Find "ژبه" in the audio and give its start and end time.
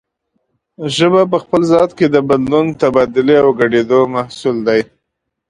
0.95-1.21